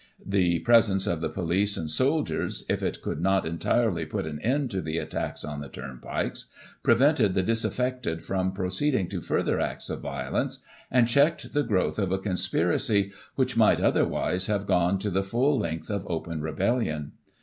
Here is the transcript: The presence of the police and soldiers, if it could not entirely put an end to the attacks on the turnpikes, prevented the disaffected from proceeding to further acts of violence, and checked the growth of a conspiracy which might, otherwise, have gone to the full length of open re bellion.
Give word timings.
The 0.25 0.57
presence 0.61 1.05
of 1.05 1.21
the 1.21 1.29
police 1.29 1.77
and 1.77 1.87
soldiers, 1.87 2.65
if 2.67 2.81
it 2.81 3.03
could 3.03 3.21
not 3.21 3.45
entirely 3.45 4.03
put 4.03 4.25
an 4.25 4.39
end 4.39 4.71
to 4.71 4.81
the 4.81 4.97
attacks 4.97 5.45
on 5.45 5.61
the 5.61 5.69
turnpikes, 5.69 6.47
prevented 6.81 7.35
the 7.35 7.43
disaffected 7.43 8.23
from 8.23 8.51
proceeding 8.51 9.09
to 9.09 9.21
further 9.21 9.59
acts 9.59 9.91
of 9.91 10.01
violence, 10.01 10.57
and 10.89 11.07
checked 11.07 11.53
the 11.53 11.61
growth 11.61 11.99
of 11.99 12.11
a 12.11 12.17
conspiracy 12.17 13.11
which 13.35 13.55
might, 13.55 13.79
otherwise, 13.79 14.47
have 14.47 14.65
gone 14.65 14.97
to 14.97 15.11
the 15.11 15.21
full 15.21 15.59
length 15.59 15.91
of 15.91 16.07
open 16.07 16.41
re 16.41 16.53
bellion. 16.53 17.11